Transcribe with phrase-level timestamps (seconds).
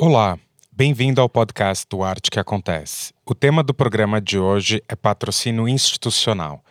[0.00, 0.38] Olá,
[0.70, 3.12] bem-vindo ao podcast do Arte que Acontece.
[3.26, 6.62] O tema do programa de hoje é patrocínio institucional.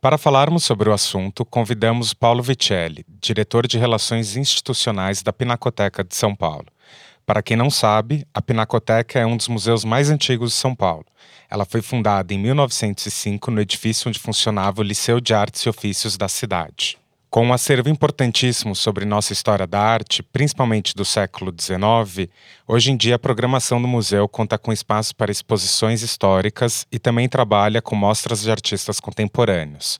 [0.00, 6.14] Para falarmos sobre o assunto, convidamos Paulo Vicelli, diretor de Relações Institucionais da Pinacoteca de
[6.14, 6.66] São Paulo.
[7.24, 11.06] Para quem não sabe, a Pinacoteca é um dos museus mais antigos de São Paulo.
[11.50, 16.16] Ela foi fundada em 1905 no edifício onde funcionava o Liceu de Artes e Ofícios
[16.16, 16.98] da cidade.
[17.28, 22.30] Com um acervo importantíssimo sobre nossa história da arte, principalmente do século XIX,
[22.66, 27.28] hoje em dia a programação do museu conta com espaço para exposições históricas e também
[27.28, 29.98] trabalha com mostras de artistas contemporâneos.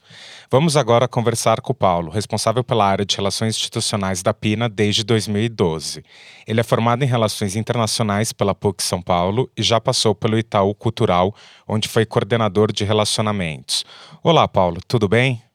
[0.49, 5.03] Vamos agora conversar com o Paulo, responsável pela área de Relações Institucionais da PINA desde
[5.03, 6.03] 2012.
[6.47, 10.73] Ele é formado em Relações Internacionais pela PUC São Paulo e já passou pelo Itaú
[10.73, 11.35] Cultural,
[11.67, 13.85] onde foi coordenador de relacionamentos.
[14.23, 15.46] Olá, Paulo, tudo bem?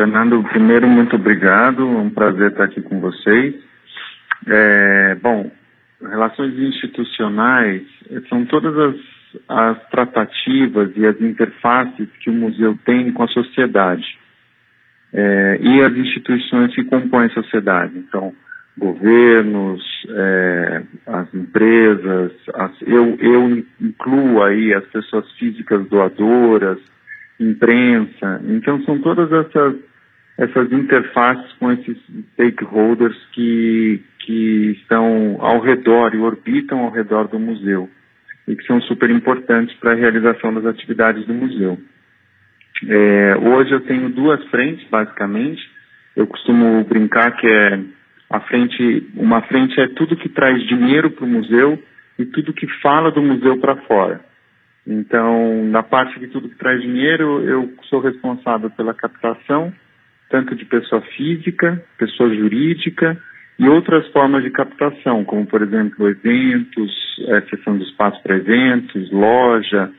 [0.00, 1.82] Fernando, primeiro, muito obrigado.
[1.82, 3.54] É um prazer estar aqui com vocês.
[4.46, 5.50] É, bom,
[6.00, 7.82] relações institucionais
[8.30, 8.96] são todas as,
[9.46, 14.18] as tratativas e as interfaces que o museu tem com a sociedade
[15.12, 17.98] é, e as instituições que compõem a sociedade.
[17.98, 18.32] Então,
[18.78, 26.78] governos, é, as empresas, as, eu, eu incluo aí as pessoas físicas doadoras,
[27.38, 28.40] imprensa.
[28.46, 29.89] Então, são todas essas
[30.40, 31.98] essas interfaces com esses
[32.32, 37.90] stakeholders que, que estão ao redor e orbitam ao redor do museu
[38.48, 41.78] e que são super importantes para a realização das atividades do museu.
[42.88, 45.60] É, hoje eu tenho duas frentes, basicamente.
[46.16, 47.78] Eu costumo brincar que é
[48.30, 51.80] a frente, uma frente é tudo que traz dinheiro para o museu
[52.18, 54.22] e tudo que fala do museu para fora.
[54.86, 59.70] Então, na parte de tudo que traz dinheiro, eu sou responsável pela captação
[60.30, 63.18] tanto de pessoa física, pessoa jurídica
[63.58, 66.90] e outras formas de captação, como, por exemplo, eventos,
[67.28, 69.90] é, sessão de espaço para eventos, loja,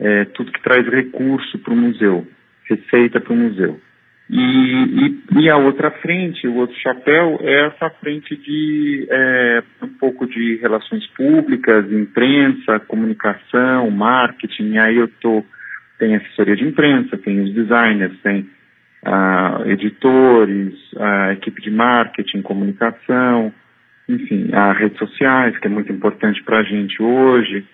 [0.00, 2.26] é, tudo que traz recurso para o museu,
[2.68, 3.80] receita para o museu.
[4.28, 9.88] E, e, e, a outra frente, o outro chapéu, é essa frente de é, um
[9.88, 14.78] pouco de relações públicas, imprensa, comunicação, marketing.
[14.78, 15.44] Aí eu tô,
[15.98, 18.48] tem assessoria de imprensa, tem os designers, tem
[19.06, 23.52] uh, editores, a equipe de marketing, comunicação,
[24.08, 27.66] enfim, as redes sociais, que é muito importante para a gente hoje.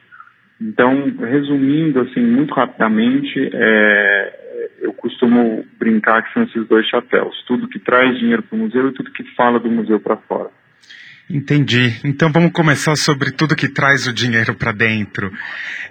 [0.60, 4.40] Então, resumindo assim muito rapidamente, é,
[4.82, 8.88] eu costumo brincar que são esses dois chapéus: tudo que traz dinheiro para o museu
[8.88, 10.50] e tudo que fala do museu para fora.
[11.30, 11.94] Entendi.
[12.02, 15.32] Então vamos começar sobre tudo que traz o dinheiro para dentro.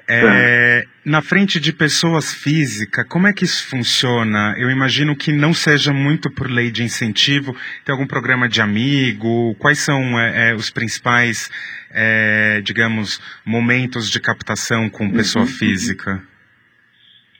[0.06, 4.54] É, na frente de pessoas físicas, como é que isso funciona?
[4.58, 7.56] Eu imagino que não seja muito por lei de incentivo.
[7.86, 9.56] Tem algum programa de amigo?
[9.60, 11.50] Quais são é, é, os principais,
[11.90, 15.52] é, digamos, momentos de captação com pessoa uhum.
[15.52, 16.22] física?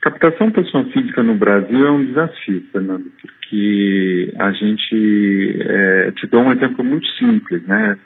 [0.00, 6.42] Captação pessoa física no Brasil é um desafio, Fernando, porque a gente é, te dou
[6.42, 7.98] um exemplo muito simples, né,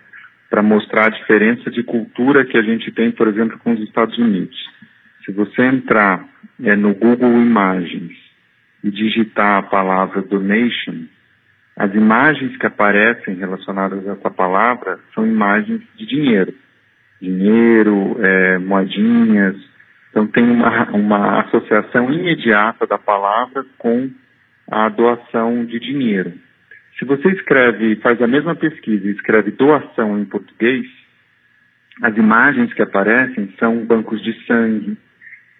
[0.51, 4.19] para mostrar a diferença de cultura que a gente tem, por exemplo, com os Estados
[4.19, 4.57] Unidos.
[5.25, 6.29] Se você entrar
[6.65, 8.13] é, no Google Imagens
[8.83, 11.05] e digitar a palavra donation,
[11.77, 16.53] as imagens que aparecem relacionadas a essa palavra são imagens de dinheiro,
[17.21, 19.74] dinheiro, é, moedinhas
[20.15, 24.09] então, tem uma, uma associação imediata da palavra com
[24.71, 26.33] a doação de dinheiro.
[26.97, 30.87] Se você escreve, faz a mesma pesquisa e escreve doação em português,
[32.01, 34.97] as imagens que aparecem são bancos de sangue,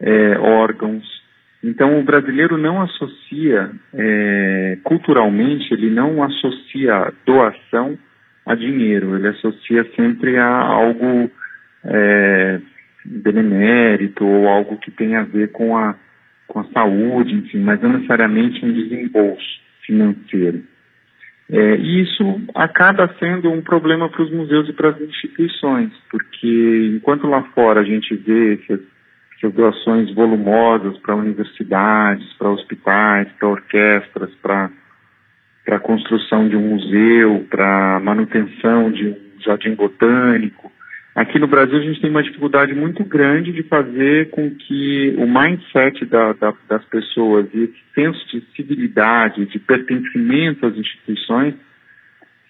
[0.01, 1.05] é, órgãos.
[1.61, 7.99] Então, o brasileiro não associa, é, culturalmente, ele não associa doação
[8.47, 11.29] a dinheiro, ele associa sempre a algo
[11.85, 12.61] é,
[13.05, 15.95] benemérito ou algo que tenha a ver com a,
[16.47, 20.63] com a saúde, enfim, mas não necessariamente um desembolso financeiro.
[21.51, 26.93] É, e isso acaba sendo um problema para os museus e para as instituições, porque
[26.97, 33.49] enquanto lá fora a gente vê que as doações volumosas para universidades, para hospitais, para
[33.49, 34.71] orquestras, para
[35.65, 40.71] para a construção de um museu, para manutenção de um jardim botânico,
[41.15, 45.27] Aqui no Brasil a gente tem uma dificuldade muito grande de fazer com que o
[45.27, 51.55] mindset da, da, das pessoas e esse senso de civilidade, de pertencimento às instituições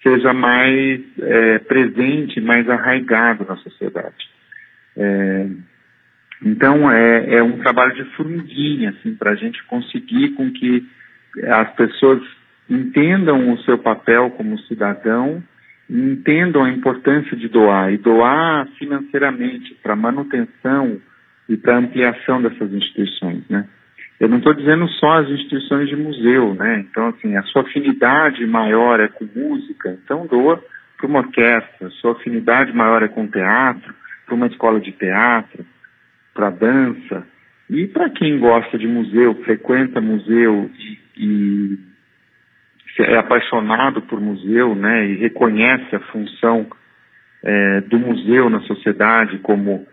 [0.01, 4.29] seja mais é, presente, mais arraigado na sociedade.
[4.97, 5.47] É,
[6.43, 10.83] então é, é, um trabalho de formiguinha, assim, para a gente conseguir com que
[11.43, 12.21] as pessoas
[12.67, 15.43] entendam o seu papel como cidadão,
[15.89, 20.99] entendam a importância de doar e doar financeiramente para manutenção
[21.47, 23.67] e para ampliação dessas instituições, né?
[24.19, 26.85] Eu não estou dizendo só as instituições de museu, né?
[26.89, 30.63] Então, assim, a sua afinidade maior é com música, então doa
[30.97, 33.93] para uma orquestra, a sua afinidade maior é com teatro,
[34.25, 35.65] para uma escola de teatro,
[36.33, 37.27] para dança.
[37.69, 41.79] E para quem gosta de museu, frequenta museu e, e
[43.03, 46.67] é apaixonado por museu, né, e reconhece a função
[47.43, 49.85] é, do museu na sociedade como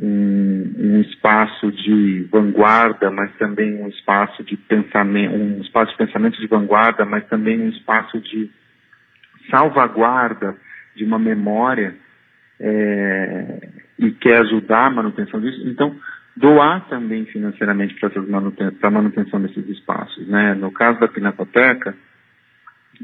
[0.00, 6.38] um, um, espaço de vanguarda, mas também um espaço de pensamento, um espaço de pensamento
[6.38, 8.50] de vanguarda, mas também um espaço de
[9.50, 10.56] salvaguarda
[10.94, 11.94] de uma memória
[12.60, 13.68] é,
[13.98, 15.62] e quer ajudar a manutenção disso.
[15.66, 15.96] Então,
[16.36, 20.26] doar também financeiramente para a manuten manutenção desses espaços.
[20.28, 20.54] Né?
[20.54, 21.94] No caso da Pinacoteca,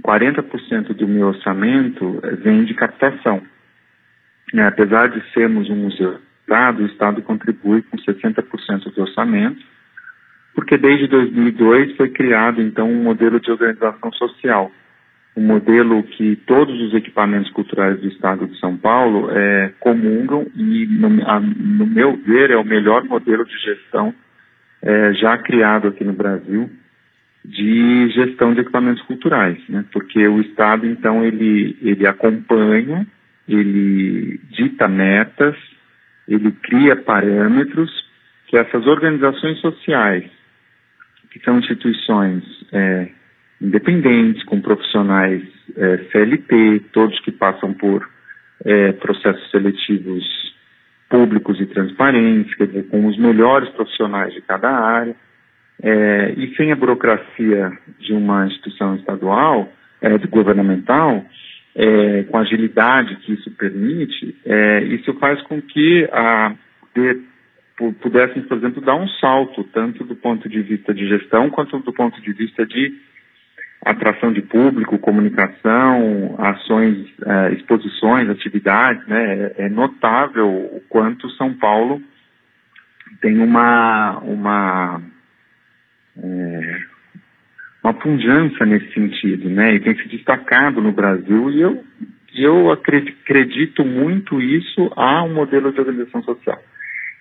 [0.00, 3.42] 40% do meu orçamento vem de captação.
[4.54, 9.62] É, apesar de sermos um museu Estado, o Estado contribui com 60% do orçamento,
[10.54, 14.70] porque desde 2002 foi criado então um modelo de organização social,
[15.34, 20.86] um modelo que todos os equipamentos culturais do Estado de São Paulo é, comungam e,
[20.86, 24.14] no, a, no meu ver, é o melhor modelo de gestão
[24.82, 26.68] é, já criado aqui no Brasil
[27.44, 29.84] de gestão de equipamentos culturais, né?
[29.92, 33.06] Porque o Estado então ele ele acompanha,
[33.48, 35.56] ele dita metas,
[36.28, 37.90] ele cria parâmetros
[38.46, 40.24] que essas organizações sociais,
[41.30, 43.08] que são instituições é,
[43.60, 45.42] independentes, com profissionais
[45.76, 48.08] é, CLT, todos que passam por
[48.64, 50.24] é, processos seletivos
[51.08, 55.14] públicos e transparentes, quer dizer, com os melhores profissionais de cada área,
[55.82, 59.70] é, e sem a burocracia de uma instituição estadual,
[60.00, 61.24] é, governamental,
[61.74, 66.54] é, com a agilidade que isso permite, é, isso faz com que a,
[66.94, 67.20] de,
[68.00, 71.92] pudessem, por exemplo, dar um salto, tanto do ponto de vista de gestão, quanto do
[71.92, 72.92] ponto de vista de
[73.84, 79.52] atração de público, comunicação, ações, é, exposições, atividades, né?
[79.56, 82.00] É, é notável o quanto São Paulo
[83.20, 85.02] tem uma, uma
[86.18, 86.80] é,
[87.82, 89.74] uma pujança nesse sentido, né?
[89.74, 91.84] E tem se destacado no Brasil e eu,
[92.34, 96.62] eu acredito muito isso a um modelo de organização social.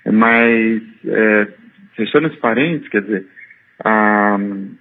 [0.06, 1.48] Mas, é,
[1.96, 3.26] fechando esse parênteses, quer dizer,
[3.84, 4.38] ah,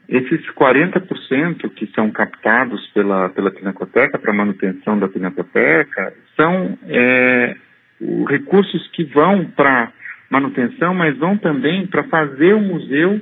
[0.09, 7.57] esses 40% que são captados pela, pela Pinacoteca, para manutenção da Pinacoteca, são é,
[8.29, 9.93] recursos que vão para
[10.31, 13.21] manutenção, mas vão também para fazer o museu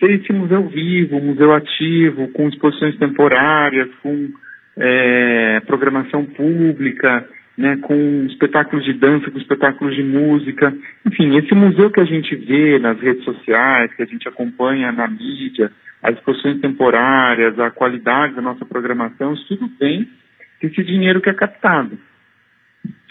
[0.00, 4.30] ser esse museu vivo, museu ativo, com exposições temporárias, com
[4.76, 10.74] é, programação pública, né, com espetáculos de dança, com espetáculos de música.
[11.06, 15.06] Enfim, esse museu que a gente vê nas redes sociais, que a gente acompanha na
[15.06, 15.70] mídia,
[16.02, 20.08] as exposições temporárias, a qualidade da nossa programação, isso tudo vem
[20.62, 21.98] desse dinheiro que é captado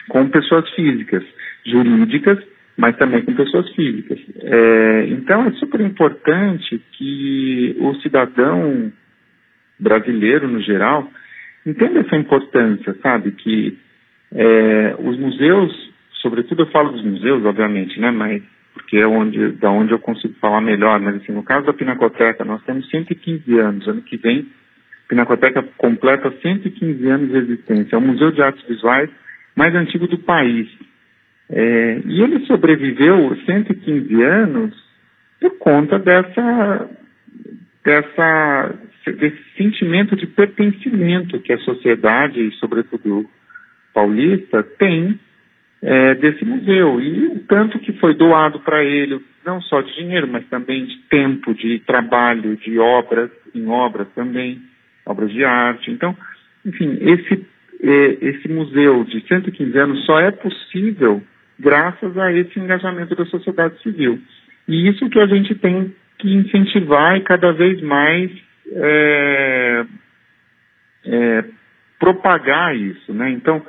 [0.07, 1.23] com pessoas físicas,
[1.63, 2.39] jurídicas
[2.79, 4.17] mas também com pessoas físicas.
[4.41, 8.89] É, então é super importante que o cidadão
[9.77, 11.05] brasileiro, no geral,
[11.65, 13.31] entenda essa importância, sabe?
[13.31, 13.77] Que
[14.33, 18.11] é, os museus, sobretudo eu falo dos museus, obviamente, né?
[18.11, 18.41] Mas
[18.73, 22.45] porque é onde, da onde eu consigo falar melhor, mas assim, no caso da Pinacoteca,
[22.45, 24.47] nós temos 115 anos, ano que vem,
[25.05, 29.09] a Pinacoteca completa 115 anos de existência, é o museu de artes visuais
[29.53, 30.69] mais antigo do país.
[31.51, 34.75] É, e ele sobreviveu 115 anos
[35.39, 36.89] por conta dessa,
[37.83, 38.75] dessa,
[39.05, 43.27] desse sentimento de pertencimento que a sociedade, sobretudo
[43.93, 45.19] paulista, tem
[45.81, 47.01] é, desse museu.
[47.01, 50.97] E o tanto que foi doado para ele, não só de dinheiro, mas também de
[51.09, 54.61] tempo, de trabalho, de obras, em obras também,
[55.03, 55.89] obras de arte.
[55.89, 56.15] Então,
[56.63, 57.45] enfim, esse,
[57.81, 61.23] é, esse museu de 115 anos só é possível
[61.59, 64.19] graças a esse engajamento da sociedade civil.
[64.67, 68.31] E isso que a gente tem que incentivar e cada vez mais
[68.71, 69.85] é,
[71.05, 71.43] é,
[71.99, 73.31] propagar isso, né?
[73.31, 73.61] Então,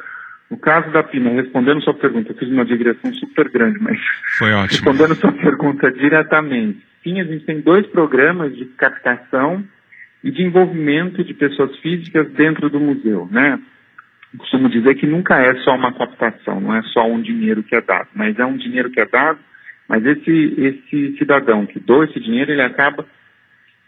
[0.51, 3.99] no caso da Pina, respondendo sua pergunta, eu fiz uma digressão super grande, mas
[4.39, 4.69] Foi ótimo.
[4.69, 9.65] respondendo sua pergunta diretamente, sim, a gente tem dois programas de captação
[10.23, 13.59] e de envolvimento de pessoas físicas dentro do museu, né?
[14.39, 17.81] Costumo dizer que nunca é só uma captação, não é só um dinheiro que é
[17.81, 19.39] dado, mas é um dinheiro que é dado,
[19.89, 23.05] mas esse, esse cidadão que doa esse dinheiro, ele acaba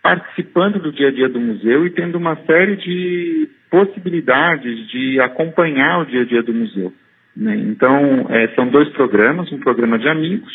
[0.02, 6.00] participando do dia a dia do museu e tendo uma série de possibilidades de acompanhar
[6.00, 6.92] o dia a dia do museu.
[7.37, 7.56] Né?
[7.56, 10.52] Então, é, são dois programas, um programa de amigos,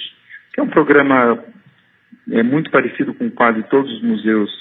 [0.53, 1.41] que é um programa
[2.29, 4.51] é, muito parecido com quase todos os museus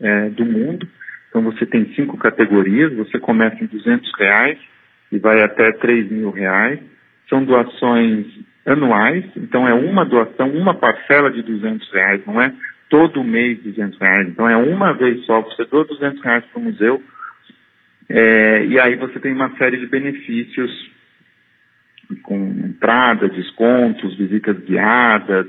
[0.00, 0.88] é, do mundo.
[1.28, 4.58] Então, você tem cinco categorias, você começa em 200 reais
[5.16, 6.78] e vai até 3 mil reais.
[7.28, 8.26] São doações
[8.66, 12.52] anuais, então é uma doação, uma parcela de 200 reais, não é
[12.90, 14.28] todo mês 200 reais.
[14.28, 17.02] Então é uma vez só, você doa 200 reais para o museu,
[18.08, 20.70] é, e aí você tem uma série de benefícios
[22.22, 25.46] com entrada, descontos, visitas guiadas,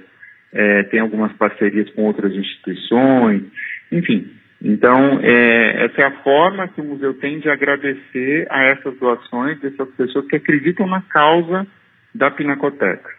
[0.54, 3.44] é, tem algumas parcerias com outras instituições,
[3.92, 4.32] enfim.
[4.62, 9.60] Então, é, essa é a forma que o museu tem de agradecer a essas doações
[9.60, 11.68] dessas pessoas que acreditam na causa
[12.14, 13.10] da Pinacoteca.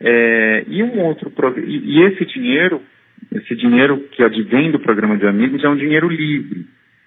[0.00, 2.82] É, e um outro e, e esse dinheiro,
[3.32, 6.66] esse dinheiro que advém do programa de amigos é um dinheiro livre,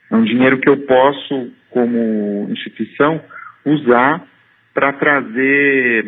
[0.09, 3.21] é um dinheiro que eu posso, como instituição,
[3.65, 4.25] usar
[4.73, 6.05] para trazer,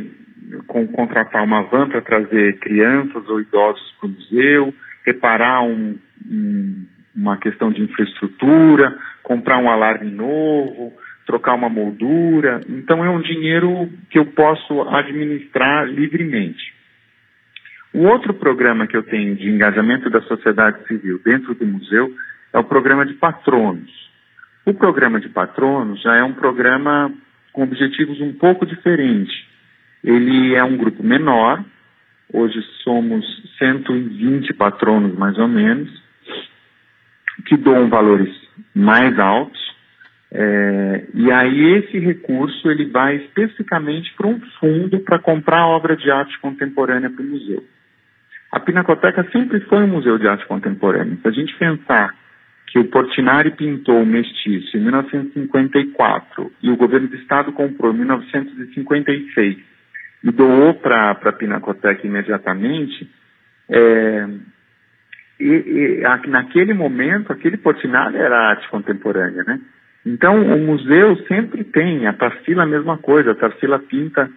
[0.67, 4.73] com, contratar uma van para trazer crianças ou idosos para o museu,
[5.05, 6.85] reparar um, um,
[7.15, 10.93] uma questão de infraestrutura, comprar um alarme novo,
[11.25, 12.61] trocar uma moldura.
[12.67, 16.73] Então é um dinheiro que eu posso administrar livremente.
[17.93, 22.13] O outro programa que eu tenho de engajamento da sociedade civil dentro do museu
[22.53, 23.91] é o programa de patronos.
[24.65, 27.11] O programa de patronos já é um programa
[27.51, 29.35] com objetivos um pouco diferentes.
[30.03, 31.63] Ele é um grupo menor,
[32.31, 33.25] hoje somos
[33.57, 35.89] 120 patronos mais ou menos,
[37.45, 38.29] que doam valores
[38.73, 39.59] mais altos,
[40.31, 46.09] é, e aí esse recurso ele vai especificamente para um fundo para comprar obra de
[46.11, 47.63] arte contemporânea para o museu.
[48.51, 51.17] A Pinacoteca sempre foi um museu de arte contemporânea.
[51.21, 52.15] Se a gente pensar
[52.67, 57.97] que o Portinari pintou o Mestiço em 1954 e o governo do estado comprou em
[57.97, 59.57] 1956
[60.23, 63.09] e doou para a Pinacoteca imediatamente,
[63.69, 64.27] é,
[65.39, 69.59] e, e, naquele momento, aquele Portinari era arte contemporânea, né?
[70.05, 74.29] Então, o museu sempre tem, a Tarsila a mesma coisa, a Tarsila pinta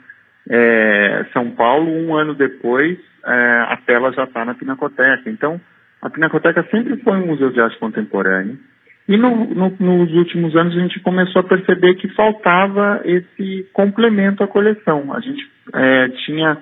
[0.48, 5.30] é, São Paulo, um ano depois é, a tela já está na Pinacoteca.
[5.30, 5.60] Então,
[6.00, 8.56] a Pinacoteca sempre foi um museu de arte contemporânea.
[9.08, 14.42] E no, no, nos últimos anos a gente começou a perceber que faltava esse complemento
[14.42, 15.12] à coleção.
[15.12, 15.44] A gente
[15.74, 16.58] é, tinha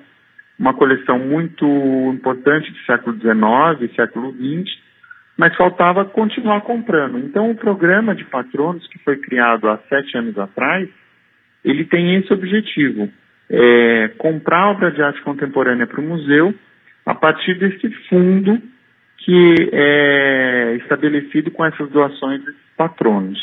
[0.61, 1.65] uma coleção muito
[2.13, 4.71] importante de século XIX, século XX,
[5.35, 7.17] mas faltava continuar comprando.
[7.17, 10.87] Então, o programa de patronos, que foi criado há sete anos atrás,
[11.65, 13.09] ele tem esse objetivo,
[13.49, 16.53] é, comprar obra de arte contemporânea para o museu
[17.07, 18.61] a partir desse fundo
[19.17, 23.39] que é estabelecido com essas doações desses patronos.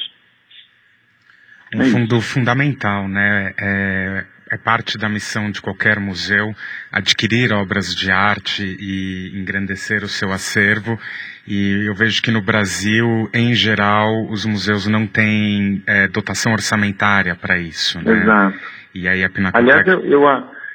[1.75, 3.55] Um é fundo fundamental, né?
[3.61, 6.55] É, é parte da missão de qualquer museu
[6.93, 10.99] adquirir obras de arte e engrandecer o seu acervo.
[11.47, 17.35] E eu vejo que no Brasil, em geral, os museus não têm é, dotação orçamentária
[17.35, 18.03] para isso.
[18.03, 18.23] Né?
[18.23, 18.59] Exato.
[18.95, 19.59] E aí a Pinacoteca...
[19.59, 20.23] Aliás, eu, eu,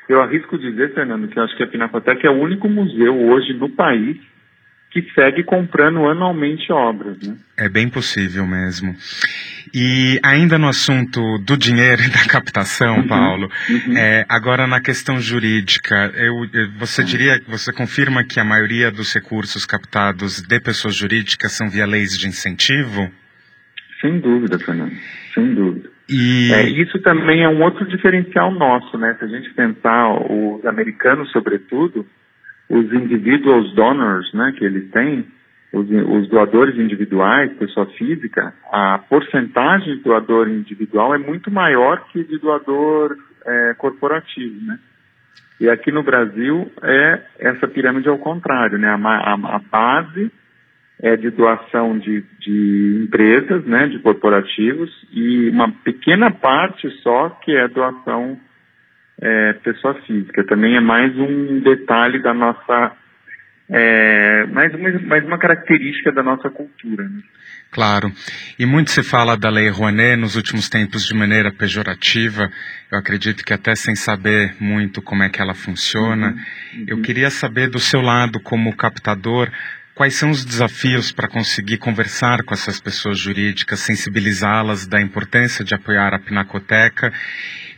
[0.10, 3.54] eu arrisco dizer, Fernando, que eu acho que a Pinacoteca é o único museu hoje
[3.54, 4.18] no país
[5.02, 7.18] que segue comprando anualmente obras.
[7.20, 7.36] Né?
[7.58, 8.96] É bem possível mesmo.
[9.74, 13.98] E ainda no assunto do dinheiro e da captação, uhum, Paulo, uhum.
[13.98, 16.34] É, agora na questão jurídica, eu,
[16.78, 17.08] você uhum.
[17.08, 22.16] diria, você confirma que a maioria dos recursos captados de pessoas jurídicas são via leis
[22.16, 23.10] de incentivo?
[24.00, 24.94] Sem dúvida, Fernando,
[25.34, 25.90] sem dúvida.
[26.08, 26.52] E...
[26.54, 29.16] É, isso também é um outro diferencial nosso, né?
[29.18, 32.06] Se a gente pensar os americanos, sobretudo,
[32.74, 35.26] os individuals donors, né, que eles têm,
[35.72, 42.24] os, os, doadores individuais, pessoa física, a porcentagem de doador individual é muito maior que
[42.24, 43.16] de doador
[43.46, 44.80] é, corporativo, né?
[45.60, 48.90] E aqui no Brasil é essa pirâmide ao contrário, né?
[48.90, 50.32] A, a, a base
[51.02, 57.52] é de doação de, de empresas, né, de corporativos, e uma pequena parte só que
[57.52, 58.40] é doação
[59.24, 60.44] é, pessoa física.
[60.44, 62.92] Também é mais um detalhe da nossa.
[63.70, 67.06] É, mais, uma, mais uma característica da nossa cultura.
[67.06, 67.22] Né?
[67.72, 68.12] Claro.
[68.60, 72.52] E muito se fala da Lei Rouanet nos últimos tempos de maneira pejorativa.
[72.92, 76.28] Eu acredito que até sem saber muito como é que ela funciona.
[76.28, 76.86] Uhum, uhum.
[76.90, 79.50] Eu queria saber do seu lado, como captador,
[79.96, 85.76] Quais são os desafios para conseguir conversar com essas pessoas jurídicas, sensibilizá-las da importância de
[85.76, 87.14] apoiar a Pinacoteca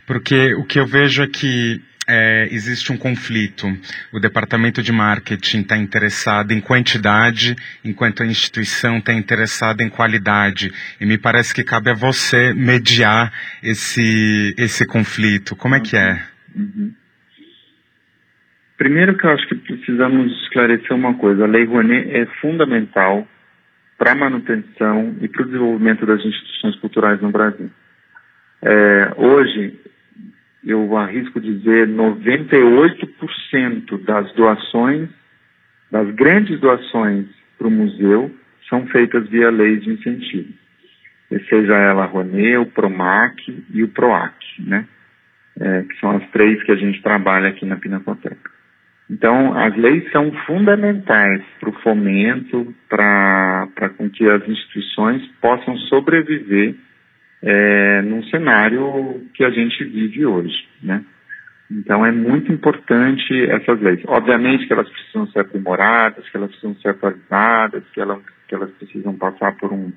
[0.06, 3.66] porque o que eu vejo é que é, existe um conflito.
[4.12, 10.70] O departamento de marketing está interessado em quantidade, enquanto a instituição está interessada em qualidade.
[11.00, 13.32] E me parece que cabe a você mediar
[13.62, 15.56] esse, esse conflito.
[15.56, 16.22] Como é que é?
[16.54, 16.92] Uhum.
[18.78, 21.44] Primeiro que eu acho que precisamos esclarecer uma coisa.
[21.44, 23.26] A Lei Rouanet é fundamental
[23.98, 27.70] para a manutenção e para o desenvolvimento das instituições culturais no Brasil.
[28.62, 29.80] É, hoje,
[30.64, 35.08] eu arrisco dizer 98% das doações,
[35.90, 38.34] das grandes doações para o museu,
[38.68, 40.52] são feitas via leis de incentivo.
[41.48, 44.86] Seja ela a Rouanet, o PROMAC e o PROAC, né?
[45.58, 48.50] É, que são as três que a gente trabalha aqui na Pinacoteca.
[49.08, 56.74] Então, as leis são fundamentais para o fomento, para com que as instituições possam sobreviver
[57.42, 61.04] é, num cenário que a gente vive hoje, né?
[61.70, 64.00] Então, é muito importante essas leis.
[64.06, 68.70] Obviamente que elas precisam ser aprimoradas, que elas precisam ser atualizadas, que elas, que elas
[68.72, 69.92] precisam passar por um,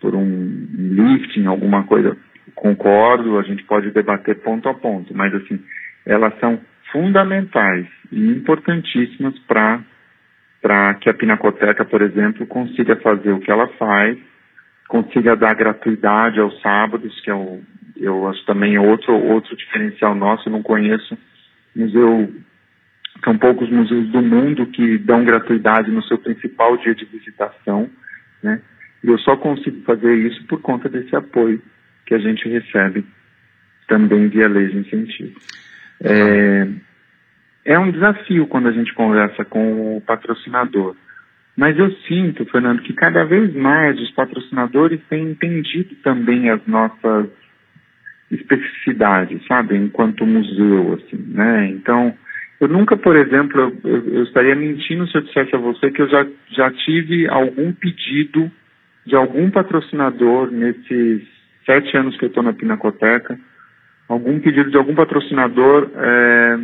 [0.00, 2.16] por um lifting, alguma coisa.
[2.54, 5.60] Concordo, a gente pode debater ponto a ponto, mas assim,
[6.06, 6.60] elas são
[6.92, 9.80] fundamentais e importantíssimas para
[10.62, 14.16] para que a Pinacoteca, por exemplo, consiga fazer o que ela faz,
[14.94, 17.60] consiga dar gratuidade aos sábados, que é o,
[17.96, 20.48] eu acho também outro outro diferencial nosso.
[20.48, 21.18] Eu não conheço
[21.74, 22.32] museu,
[23.24, 27.90] são poucos museus do mundo que dão gratuidade no seu principal dia de visitação,
[28.40, 28.62] né?
[29.02, 31.60] E eu só consigo fazer isso por conta desse apoio
[32.06, 33.04] que a gente recebe
[33.88, 35.40] também via lei de incentivo.
[36.04, 36.68] É,
[37.64, 40.94] é um desafio quando a gente conversa com o patrocinador.
[41.56, 47.28] Mas eu sinto, Fernando, que cada vez mais os patrocinadores têm entendido também as nossas
[48.30, 51.68] especificidades, sabe, enquanto museu, assim, né?
[51.68, 52.12] Então,
[52.60, 56.08] eu nunca, por exemplo, eu, eu, estaria mentindo se eu dissesse a você que eu
[56.08, 58.50] já, já tive algum pedido
[59.06, 61.22] de algum patrocinador nesses
[61.66, 63.38] sete anos que eu estou na Pinacoteca,
[64.08, 66.58] algum pedido de algum patrocinador é,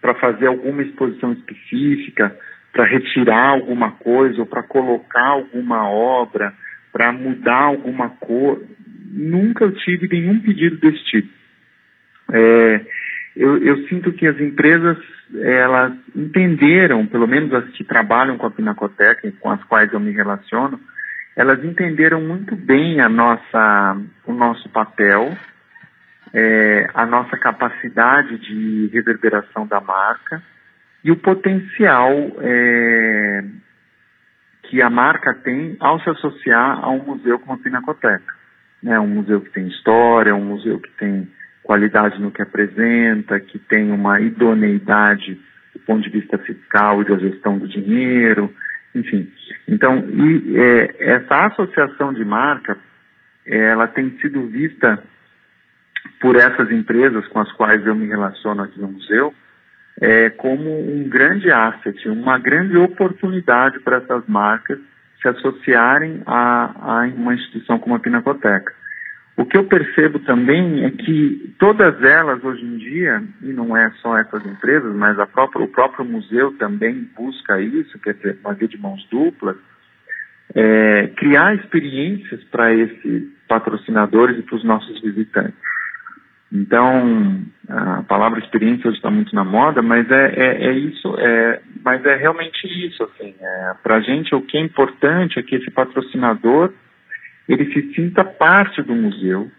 [0.00, 2.36] para fazer alguma exposição específica,
[2.76, 6.52] para retirar alguma coisa ou para colocar alguma obra,
[6.92, 8.62] para mudar alguma cor.
[9.10, 11.28] Nunca eu tive nenhum pedido desse tipo.
[12.34, 12.80] É,
[13.34, 14.98] eu, eu, sinto que as empresas
[15.40, 20.12] elas entenderam, pelo menos as que trabalham com a Pinacoteca, com as quais eu me
[20.12, 20.78] relaciono,
[21.34, 25.34] elas entenderam muito bem a nossa, o nosso papel
[26.34, 30.42] é, a nossa capacidade de reverberação da marca
[31.06, 33.44] e o potencial é,
[34.64, 38.34] que a marca tem ao se associar a um museu como a Pinacoteca.
[38.82, 38.98] Né?
[38.98, 41.30] Um museu que tem história, um museu que tem
[41.62, 45.40] qualidade no que apresenta, que tem uma idoneidade
[45.74, 48.52] do ponto de vista fiscal e da gestão do dinheiro,
[48.92, 49.32] enfim.
[49.68, 52.76] Então, e, é, essa associação de marca,
[53.46, 55.00] ela tem sido vista
[56.20, 59.32] por essas empresas com as quais eu me relaciono aqui no museu,
[60.00, 64.78] é, como um grande asset, uma grande oportunidade para essas marcas
[65.20, 68.72] se associarem a, a uma instituição como a Pinacoteca.
[69.36, 73.90] O que eu percebo também é que todas elas hoje em dia, e não é
[74.00, 78.66] só essas empresas, mas própria, o próprio museu também busca isso, quer dizer, uma via
[78.66, 79.56] de mãos duplas,
[80.54, 85.54] é, criar experiências para esses patrocinadores e para os nossos visitantes.
[86.52, 91.60] Então, a palavra experiência hoje está muito na moda, mas é, é, é, isso, é,
[91.84, 95.56] mas é realmente isso, assim, é, para a gente o que é importante é que
[95.56, 96.72] esse patrocinador,
[97.48, 99.50] ele se sinta parte do museu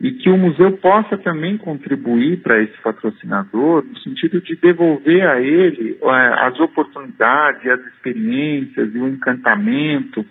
[0.00, 5.38] e que o museu possa também contribuir para esse patrocinador no sentido de devolver a
[5.38, 10.24] ele é, as oportunidades, as experiências e o encantamento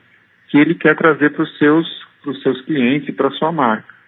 [0.47, 1.87] que ele quer trazer para os seus,
[2.41, 3.98] seus clientes e para sua marca.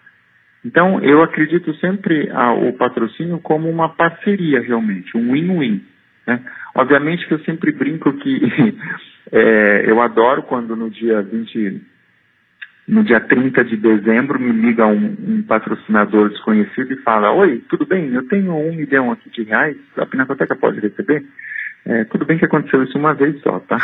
[0.64, 2.30] Então, eu acredito sempre
[2.68, 5.84] o patrocínio como uma parceria, realmente, um win-win.
[6.26, 6.40] Né?
[6.74, 8.40] Obviamente que eu sempre brinco que
[9.32, 11.82] é, eu adoro quando no dia 20,
[12.86, 17.84] no dia 30 de dezembro, me liga um, um, patrocinador desconhecido e fala, oi, tudo
[17.84, 21.24] bem, eu tenho um milhão aqui de reais, a Pinacoteca pode receber?
[21.84, 23.76] É, tudo bem que aconteceu isso uma vez só, tá?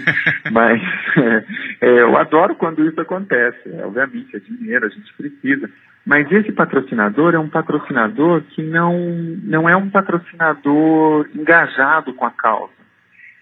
[0.52, 0.82] Mas
[1.16, 1.44] é,
[1.80, 3.70] é, eu adoro quando isso acontece.
[3.82, 5.70] Obviamente, é dinheiro, a gente precisa.
[6.04, 8.94] Mas esse patrocinador é um patrocinador que não,
[9.42, 12.72] não é um patrocinador engajado com a causa.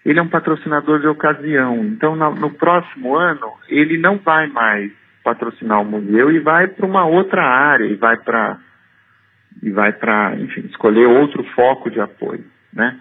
[0.05, 1.83] Ele é um patrocinador de ocasião.
[1.83, 4.91] Então, no, no próximo ano, ele não vai mais
[5.23, 8.59] patrocinar o museu e vai para uma outra área, e vai para
[9.63, 12.99] e vai para, enfim, escolher outro foco de apoio, né?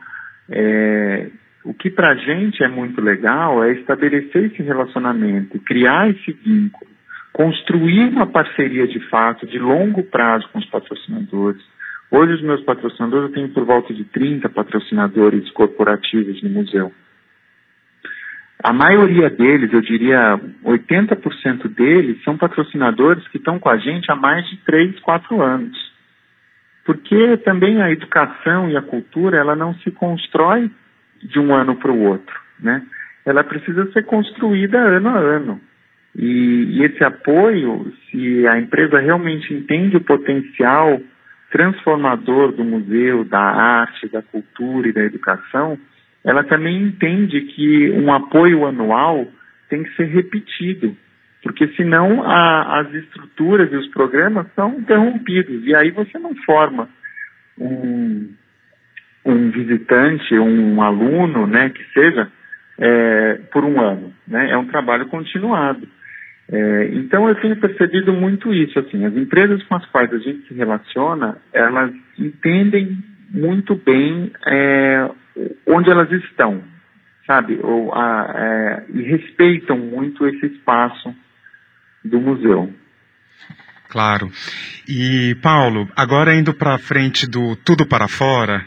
[0.51, 1.31] É,
[1.65, 6.91] o que para a gente é muito legal é estabelecer esse relacionamento, criar esse vínculo,
[7.33, 11.63] construir uma parceria de fato, de longo prazo com os patrocinadores.
[12.11, 16.93] Hoje, os meus patrocinadores, eu tenho por volta de 30 patrocinadores corporativos no museu.
[18.63, 24.17] A maioria deles, eu diria 80% deles, são patrocinadores que estão com a gente há
[24.17, 25.94] mais de 3, 4 anos.
[26.85, 30.71] Porque também a educação e a cultura, ela não se constrói
[31.23, 32.83] de um ano para o outro, né?
[33.25, 35.61] Ela precisa ser construída ano a ano.
[36.15, 41.01] E, e, esse apoio, se a empresa realmente entende o potencial
[41.51, 45.79] transformador do museu, da arte, da cultura e da educação,
[46.23, 49.27] ela também entende que um apoio anual
[49.69, 50.97] tem que ser repetido,
[51.45, 56.89] porque senão a, as estruturas e os programas são interrompidos e aí você não forma
[57.61, 58.33] um,
[59.27, 62.29] um visitante, um aluno, né, que seja,
[62.79, 64.13] é, por um ano.
[64.27, 64.51] Né?
[64.51, 65.87] É um trabalho continuado.
[66.51, 70.49] É, então eu tenho percebido muito isso, assim, as empresas com as quais a gente
[70.49, 72.99] se relaciona, elas entendem
[73.31, 75.11] muito bem é,
[75.67, 76.63] onde elas estão,
[77.27, 81.15] sabe, Ou, a, é, e respeitam muito esse espaço
[82.05, 82.73] do museu.
[83.89, 84.31] Claro.
[84.89, 88.67] E Paulo, agora indo para frente do tudo para fora,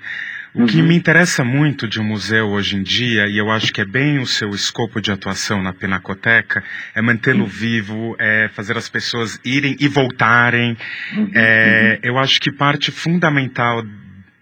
[0.54, 0.88] o que uhum.
[0.88, 4.18] me interessa muito de um museu hoje em dia, e eu acho que é bem
[4.20, 6.64] o seu escopo de atuação na Pinacoteca,
[6.96, 7.46] é mantê-lo uhum.
[7.46, 10.76] vivo, é fazer as pessoas irem e voltarem.
[11.14, 11.32] Uhum.
[11.36, 13.86] É, eu acho que parte fundamental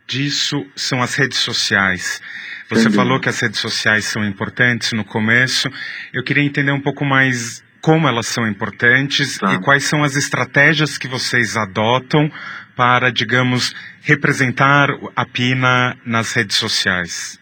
[0.07, 2.21] disso são as redes sociais.
[2.69, 2.95] Você Entendi.
[2.95, 5.67] falou que as redes sociais são importantes no começo.
[6.13, 9.53] Eu queria entender um pouco mais como elas são importantes tá.
[9.53, 12.31] e quais são as estratégias que vocês adotam
[12.75, 17.39] para, digamos, representar a Pina nas redes sociais?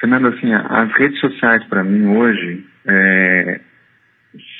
[0.00, 3.60] Fernando, assim, as redes sociais para mim hoje é,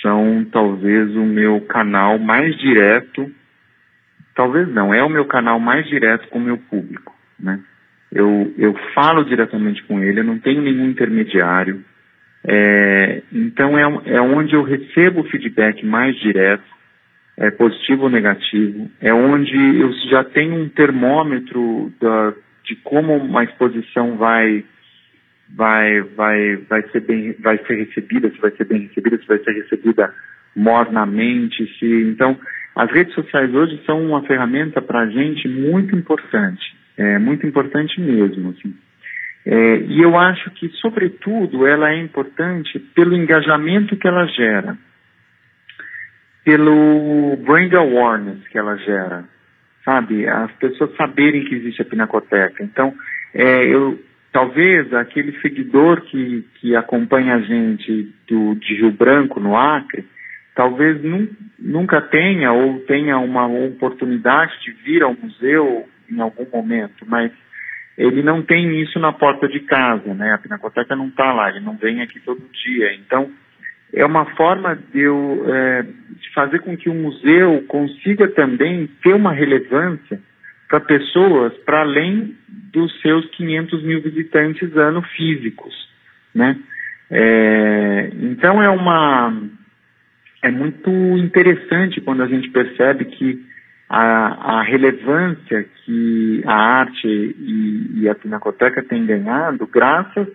[0.02, 3.32] são talvez o meu canal mais direto,
[4.34, 7.60] talvez não, é o meu canal mais direto com o meu público, né?
[8.12, 11.82] Eu, eu falo diretamente com ele, eu não tenho nenhum intermediário,
[12.48, 16.64] é, então é, é onde eu recebo o feedback mais direto,
[17.36, 22.32] é, positivo ou negativo, é onde eu já tenho um termômetro da,
[22.64, 24.64] de como uma exposição vai
[25.54, 29.38] vai vai vai ser bem vai ser recebida, se vai ser bem recebida, se vai
[29.38, 30.14] ser recebida
[30.54, 32.38] mornamente, se então
[32.76, 38.00] as redes sociais hoje são uma ferramenta para a gente muito importante, é muito importante
[38.00, 38.74] mesmo, assim.
[39.46, 44.76] É, e eu acho que, sobretudo, ela é importante pelo engajamento que ela gera
[46.46, 49.24] pelo brand awareness que ela gera,
[49.84, 50.28] sabe?
[50.28, 52.62] As pessoas saberem que existe a Pinacoteca.
[52.62, 52.94] Então,
[53.34, 53.98] é, eu
[54.32, 60.06] talvez aquele seguidor que, que acompanha a gente do, de Rio Branco, no Acre,
[60.54, 61.28] talvez num,
[61.58, 67.32] nunca tenha ou tenha uma oportunidade de vir ao museu em algum momento, mas
[67.96, 70.32] ele não tem isso na porta de casa, né?
[70.32, 72.94] A Pinacoteca não está lá, ele não vem aqui todo dia.
[72.94, 73.30] Então,
[73.92, 79.14] é uma forma de, eu, é, de fazer com que o museu consiga também ter
[79.14, 80.20] uma relevância
[80.68, 82.36] para pessoas para além
[82.72, 85.74] dos seus 500 mil visitantes ano físicos,
[86.34, 86.58] né?
[87.10, 89.32] É, então é uma
[90.42, 93.46] é muito interessante quando a gente percebe que
[93.88, 100.28] a, a relevância que a arte e, e a Pinacoteca têm ganhado graças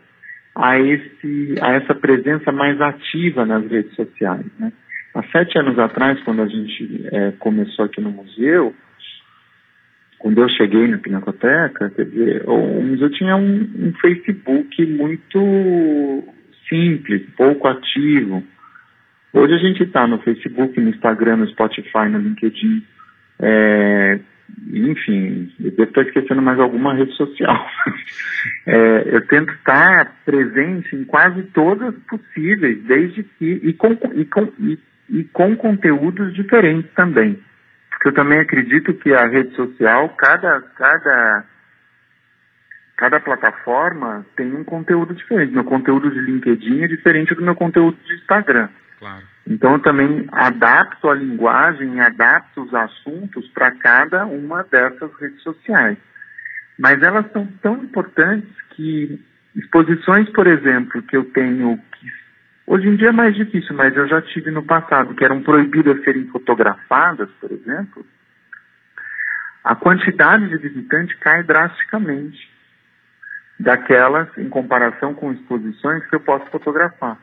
[0.56, 4.46] a, esse, a essa presença mais ativa nas redes sociais.
[4.60, 4.72] Né?
[5.14, 8.74] Há sete anos atrás, quando a gente é, começou aqui no museu,
[10.18, 16.24] quando eu cheguei na Pinacoteca, quer dizer, o museu tinha um, um Facebook muito
[16.70, 18.44] simples, pouco ativo.
[19.34, 22.84] Hoje a gente está no Facebook, no Instagram, no Spotify, no LinkedIn,
[23.42, 24.20] é,
[24.74, 27.68] enfim, eu estar esquecendo mais alguma rede social.
[28.66, 34.52] é, eu tento estar presente em quase todas possíveis, desde que e com, e com,
[34.60, 37.42] e, e com conteúdos diferentes também.
[37.90, 41.46] Porque eu também acredito que a rede social, cada, cada,
[42.98, 45.54] cada plataforma tem um conteúdo diferente.
[45.54, 48.70] Meu conteúdo de LinkedIn é diferente do meu conteúdo de Instagram.
[49.00, 49.31] Claro.
[49.48, 55.98] Então, eu também adapto a linguagem, adapto os assuntos para cada uma dessas redes sociais.
[56.78, 59.20] Mas elas são tão importantes que
[59.56, 62.08] exposições, por exemplo, que eu tenho, que
[62.66, 66.04] hoje em dia é mais difícil, mas eu já tive no passado, que eram proibidas
[66.04, 68.06] serem fotografadas, por exemplo,
[69.64, 72.50] a quantidade de visitante cai drasticamente
[73.60, 77.18] daquelas em comparação com exposições que eu posso fotografar.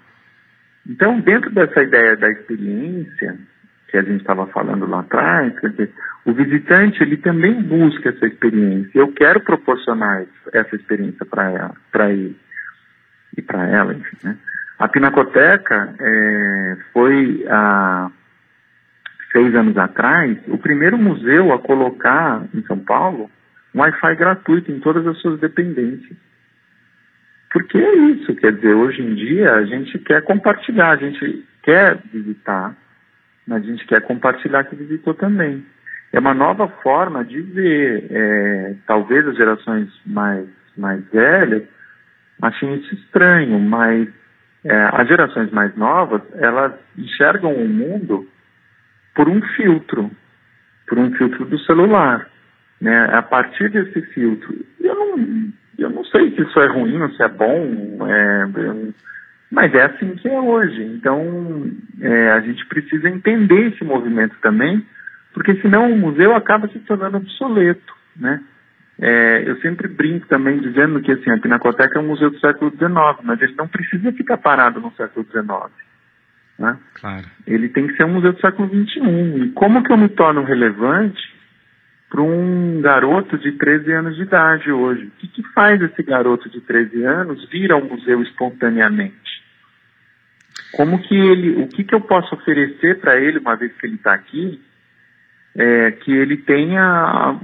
[0.89, 3.39] Então, dentro dessa ideia da experiência
[3.89, 5.93] que a gente estava falando lá atrás, quer dizer,
[6.25, 8.91] o visitante ele também busca essa experiência.
[8.95, 12.37] Eu quero proporcionar essa experiência para para ele
[13.37, 14.37] e para ela, enfim, né?
[14.79, 18.11] A Pinacoteca é, foi há
[19.33, 23.31] seis anos atrás o primeiro museu a colocar em São Paulo
[23.75, 26.17] um Wi-Fi gratuito em todas as suas dependências.
[27.51, 31.99] Porque é isso, quer dizer, hoje em dia a gente quer compartilhar, a gente quer
[32.13, 32.77] visitar,
[33.47, 35.65] mas a gente quer compartilhar que visitou também.
[36.13, 41.63] É uma nova forma de ver, é, talvez as gerações mais, mais velhas
[42.41, 44.09] achem isso estranho, mas
[44.65, 48.29] é, as gerações mais novas, elas enxergam o mundo
[49.15, 50.11] por um filtro,
[50.87, 52.29] por um filtro do celular.
[52.81, 53.09] Né?
[53.13, 57.23] A partir desse filtro, eu não, eu não sei se isso é ruim ou se
[57.23, 58.45] é bom, é,
[59.51, 60.83] mas é assim que é hoje.
[60.83, 64.85] Então, é, a gente precisa entender esse movimento também,
[65.33, 68.43] porque senão o museu acaba se tornando obsoleto, né?
[69.01, 72.73] É, eu sempre brinco também dizendo que assim, a Pinacoteca é um museu do século
[72.73, 72.91] XIX,
[73.23, 75.71] mas ele não precisa ficar parado no século XIX.
[76.59, 76.77] Né?
[76.95, 77.25] Claro.
[77.47, 79.45] Ele tem que ser um museu do século XXI.
[79.45, 81.38] E como que eu me torno relevante
[82.09, 85.07] para um garoto de 13 anos de idade hoje?
[85.07, 89.43] O que, que faz esse garoto de 13 anos vir ao museu espontaneamente?
[90.73, 93.97] Como que ele, o que, que eu posso oferecer para ele uma vez que ele
[93.97, 94.61] está aqui,
[95.57, 97.39] é, que ele tenha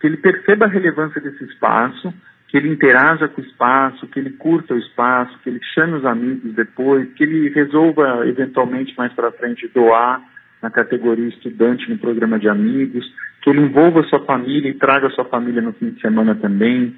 [0.00, 2.12] que ele perceba a relevância desse espaço,
[2.48, 6.06] que ele interaja com o espaço, que ele curta o espaço, que ele chame os
[6.06, 10.22] amigos depois, que ele resolva eventualmente mais para frente doar
[10.62, 13.04] na categoria estudante no programa de amigos,
[13.42, 16.94] que ele envolva sua família e traga sua família no fim de semana também.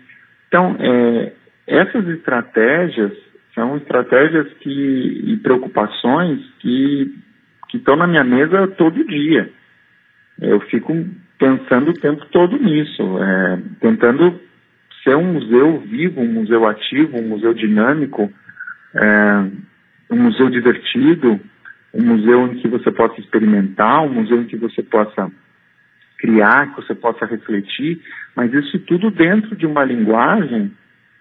[0.49, 1.33] Então, é,
[1.67, 3.13] essas estratégias
[3.55, 7.15] são estratégias que, e preocupações que,
[7.69, 9.51] que estão na minha mesa todo dia.
[10.41, 11.07] Eu fico
[11.39, 14.41] pensando o tempo todo nisso, é, tentando
[15.05, 18.33] ser um museu vivo, um museu ativo, um museu dinâmico,
[18.95, 19.45] é,
[20.11, 21.41] um museu divertido,
[21.95, 25.31] um museu em que você possa experimentar, um museu em que você possa
[26.19, 28.01] criar, que você possa refletir,
[28.35, 30.73] mas isso tudo dentro de uma linguagem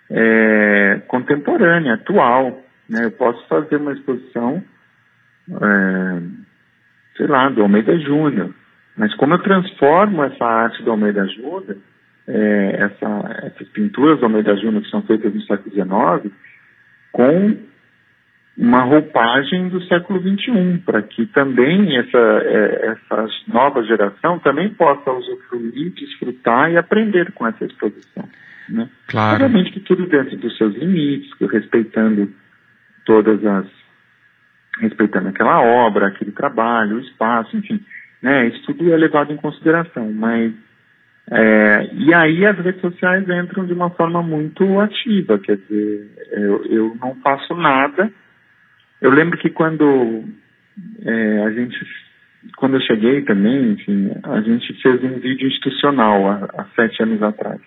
[0.10, 2.64] é, contemporânea, atual.
[2.88, 3.06] Né?
[3.06, 4.64] Eu posso fazer uma exposição,
[5.50, 6.22] é,
[7.18, 8.54] sei lá, do Almeida Júnior,
[8.96, 11.78] mas como eu transformo essa arte do Almeida Júnior,
[12.28, 16.34] é, essa, essas pinturas do Almeida Júnior que são feitas no século XIX,
[17.12, 17.58] com
[18.58, 25.10] uma roupagem do século XXI, para que também essa, é, essa nova geração também possa
[25.12, 28.28] usufruir, desfrutar e aprender com essa exposição.
[28.70, 28.90] Né?
[29.08, 29.44] Claro.
[29.44, 32.32] Obviamente que tudo dentro dos seus limites, respeitando
[33.06, 33.66] todas as.
[34.80, 37.84] respeitando aquela obra, aquele trabalho, o espaço, enfim.
[38.22, 38.48] Né?
[38.48, 40.54] Isso tudo é levado em consideração, mas
[41.30, 46.66] é, e aí as redes sociais entram de uma forma muito ativa, quer dizer, eu,
[46.66, 48.12] eu não faço nada.
[49.02, 50.24] Eu lembro que quando
[51.04, 51.76] é, a gente,
[52.56, 57.22] quando eu cheguei também, enfim, a gente fez um vídeo institucional há, há sete anos
[57.24, 57.60] atrás.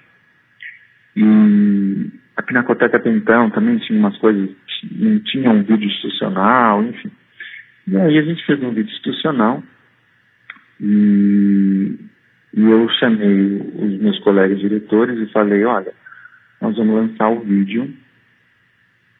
[1.17, 4.51] E a Pinacoteca até então também tinha umas coisas,
[4.93, 7.11] não tinha um vídeo institucional, enfim.
[7.87, 9.63] E aí a gente fez um vídeo institucional
[10.81, 11.99] e,
[12.55, 15.93] e eu chamei os meus colegas diretores e falei, olha,
[16.61, 17.93] nós vamos lançar o vídeo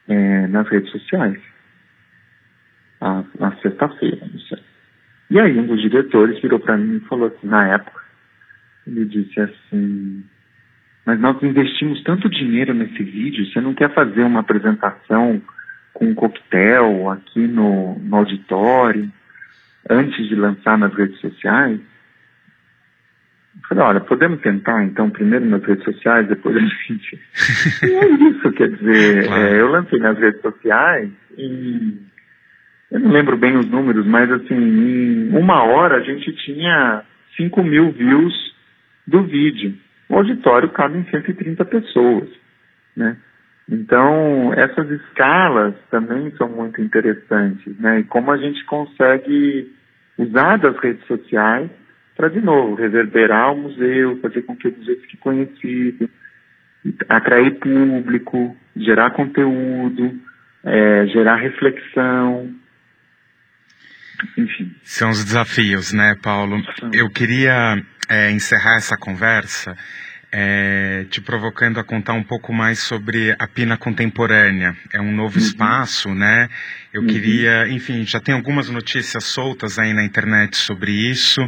[0.07, 1.39] é, nas redes sociais,
[3.01, 4.59] a, na sexta-feira, não sei.
[5.29, 8.01] E aí um dos diretores virou para mim e falou assim, na época,
[8.87, 10.23] ele disse assim,
[11.05, 15.41] mas nós investimos tanto dinheiro nesse vídeo, você não quer fazer uma apresentação
[15.93, 19.11] com um coquetel aqui no, no auditório?
[19.89, 25.83] antes de lançar nas redes sociais, eu falei, olha, podemos tentar então primeiro nas redes
[25.83, 27.19] sociais, depois a gente.
[27.83, 31.97] e é isso, quer dizer, é, eu lancei nas redes sociais e
[32.95, 37.03] eu não lembro bem os números, mas assim, em uma hora a gente tinha
[37.35, 38.33] 5 mil views
[39.05, 39.75] do vídeo.
[40.07, 42.29] O auditório cabe em 130 pessoas,
[42.95, 43.17] né?
[43.69, 47.99] Então, essas escalas também são muito interessantes, né?
[47.99, 49.69] E como a gente consegue
[50.17, 51.69] usar das redes sociais
[52.15, 56.09] para, de novo, reverberar o museu, fazer com que o museu fique conhecido,
[57.09, 60.17] atrair público, gerar conteúdo,
[60.63, 62.55] é, gerar reflexão,
[64.37, 64.75] enfim.
[64.83, 66.61] São os desafios, né, Paulo?
[66.93, 69.75] Eu queria é, encerrar essa conversa
[70.37, 74.75] é, te provocando a contar um pouco mais sobre a Pina Contemporânea.
[74.93, 75.45] É um novo uhum.
[75.45, 76.49] espaço, né?
[76.93, 77.07] Eu uhum.
[77.07, 81.39] queria, enfim, já tem algumas notícias soltas aí na internet sobre isso.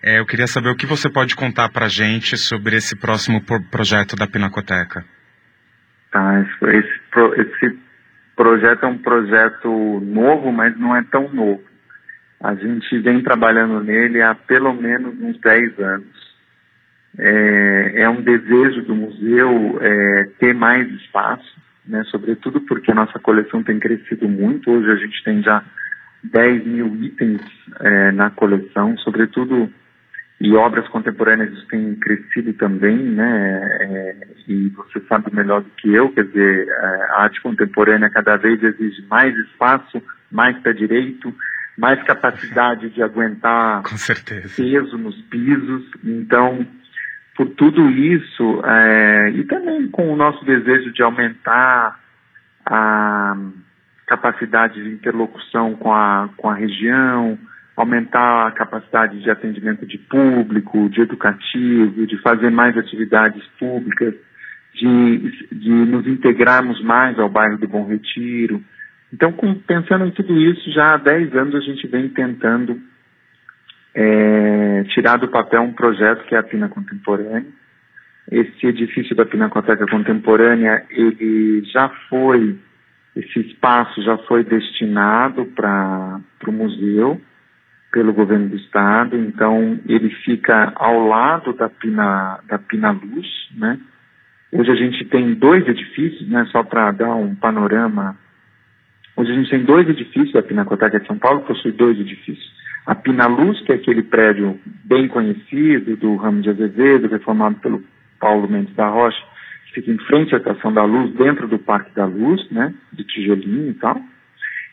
[0.00, 3.60] É, eu queria saber o que você pode contar para gente sobre esse próximo pro
[3.64, 5.04] projeto da Pinacoteca.
[6.12, 6.92] Tá, esse,
[7.40, 7.78] esse
[8.36, 11.64] projeto é um projeto novo, mas não é tão novo.
[12.40, 16.26] A gente vem trabalhando nele há pelo menos uns 10 anos.
[17.18, 23.18] É, é um desejo do museu é, ter mais espaço, né, sobretudo porque a nossa
[23.18, 24.70] coleção tem crescido muito.
[24.70, 25.64] Hoje a gente tem já
[26.24, 27.40] 10 mil itens
[27.80, 29.70] é, na coleção, sobretudo
[30.38, 33.60] e obras contemporâneas têm crescido também, né?
[33.80, 36.68] É, e você sabe melhor do que eu, quer dizer,
[37.10, 41.34] a arte contemporânea cada vez exige mais espaço, mais pé direito,
[41.76, 43.82] mais capacidade de aguentar
[44.56, 45.84] peso nos pisos.
[46.02, 46.66] Então,
[47.36, 52.00] por tudo isso, é, e também com o nosso desejo de aumentar
[52.64, 53.36] a
[54.06, 57.38] capacidade de interlocução com a, com a região,
[57.76, 64.14] aumentar a capacidade de atendimento de público, de educativo, de fazer mais atividades públicas,
[64.72, 68.62] de, de nos integrarmos mais ao bairro do Bom Retiro.
[69.12, 72.80] Então, com, pensando em tudo isso, já há 10 anos a gente vem tentando
[73.94, 77.46] é, tirar do papel um projeto que é a Pina Contemporânea.
[78.30, 82.58] Esse edifício da Pinacoteca Contemporânea, ele já foi,
[83.14, 87.20] esse espaço já foi destinado para o museu,
[87.92, 93.78] pelo governo do estado, então ele fica ao lado da Pina, da Pina Luz, né?
[94.52, 98.16] Hoje a gente tem dois edifícios, né, só para dar um panorama.
[99.16, 102.54] Hoje a gente tem dois edifícios, a Pinacoteca de São Paulo possui dois edifícios.
[102.84, 107.82] A Pina Luz, que é aquele prédio bem conhecido do Ramo de Azevedo, reformado pelo
[108.20, 109.18] Paulo Mendes da Rocha,
[109.66, 113.04] que fica em frente à Estação da Luz, dentro do Parque da Luz, né, de
[113.04, 113.98] tijolinho e tal.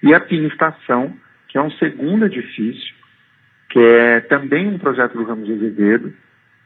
[0.04, 1.14] E a Pina Estação,
[1.48, 2.94] que é um segundo edifício,
[3.70, 6.14] que é também um projeto do Ramos de Azevedo,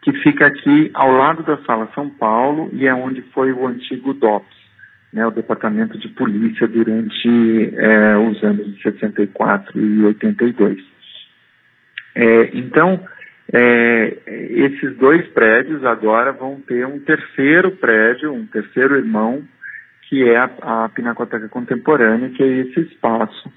[0.02, 4.16] que fica aqui ao lado da Sala São Paulo e é onde foi o antigo
[4.16, 4.67] DOPS,
[5.18, 10.80] né, o Departamento de Polícia durante é, os anos de 64 e 82.
[12.14, 13.04] É, então,
[13.52, 19.42] é, esses dois prédios agora vão ter um terceiro prédio, um terceiro irmão,
[20.08, 23.52] que é a, a Pinacoteca Contemporânea, que é esse espaço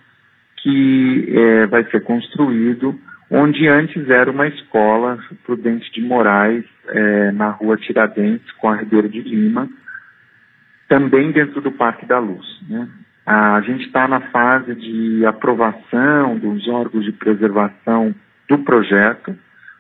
[0.63, 2.99] que é, vai ser construído
[3.31, 9.09] onde antes era uma escola Prudente de Moraes, é, na rua Tiradentes, com a Ribeiro
[9.09, 9.69] de Lima,
[10.91, 12.45] também dentro do Parque da Luz.
[12.69, 12.89] Né?
[13.25, 18.13] A gente está na fase de aprovação dos órgãos de preservação
[18.49, 19.39] do projeto.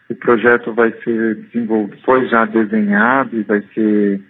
[0.08, 4.20] O projeto vai ser desenvolvido, foi já desenhado e vai ser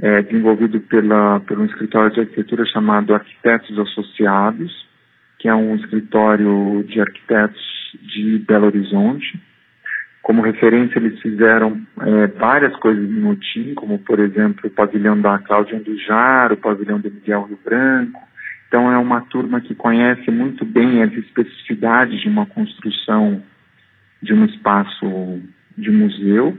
[0.00, 4.88] é, desenvolvido pela, pelo escritório de arquitetura chamado Arquitetos Associados,
[5.38, 7.60] que é um escritório de arquitetos
[8.00, 9.38] de Belo Horizonte.
[10.22, 15.38] Como referência, eles fizeram é, várias coisas em Motim, como, por exemplo, o pavilhão da
[15.38, 18.20] Cláudia Andujar, o pavilhão do Miguel Rio Branco.
[18.68, 23.42] Então, é uma turma que conhece muito bem as especificidades de uma construção
[24.22, 25.40] de um espaço
[25.76, 26.56] de museu.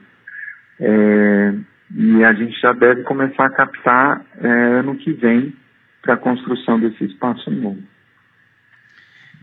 [0.79, 1.53] É,
[1.95, 5.53] e a gente já deve começar a captar é, ano que vem
[6.01, 7.81] para a construção desse espaço novo.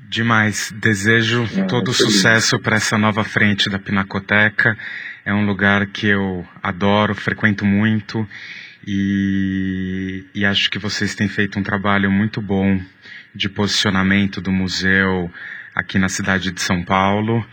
[0.08, 0.72] Demais.
[0.74, 4.76] Desejo é, todo sucesso para essa nova frente da Pinacoteca.
[5.22, 8.26] É um lugar que eu adoro, frequento muito
[8.86, 12.80] e, e acho que vocês têm feito um trabalho muito bom
[13.34, 15.30] de posicionamento do museu
[15.74, 17.46] aqui na cidade de São Paulo.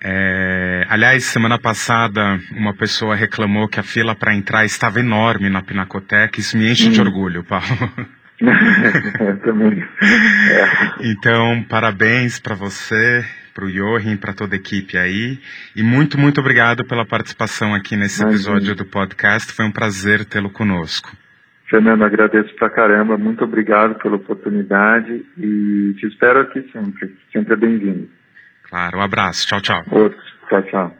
[0.00, 5.60] É, aliás, semana passada uma pessoa reclamou que a fila para entrar estava enorme na
[5.60, 6.38] Pinacoteca.
[6.38, 6.92] Isso me enche hum.
[6.92, 7.66] de orgulho, Paulo.
[9.42, 9.82] também.
[9.82, 11.10] É.
[11.10, 15.38] Então, parabéns para você, para o Johin, para toda a equipe aí.
[15.74, 19.52] E muito, muito obrigado pela participação aqui nesse episódio do podcast.
[19.52, 21.10] Foi um prazer tê-lo conosco.
[21.68, 23.18] Fernando, agradeço pra caramba.
[23.18, 27.16] Muito obrigado pela oportunidade e te espero aqui sempre.
[27.32, 28.08] Sempre é bem-vindo.
[28.68, 29.46] Claro, um abraço.
[29.46, 29.84] Tchau, tchau.
[29.90, 30.18] Outro.
[30.48, 30.96] Tchau, tchau.